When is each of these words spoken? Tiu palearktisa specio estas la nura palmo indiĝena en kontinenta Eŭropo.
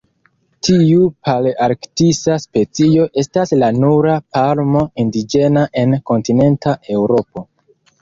Tiu 0.67 1.03
palearktisa 1.27 2.39
specio 2.47 3.07
estas 3.25 3.55
la 3.61 3.71
nura 3.85 4.17
palmo 4.41 4.85
indiĝena 5.07 5.71
en 5.87 5.97
kontinenta 6.13 6.79
Eŭropo. 7.01 7.51